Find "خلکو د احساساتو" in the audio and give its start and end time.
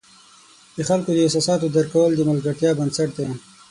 0.89-1.71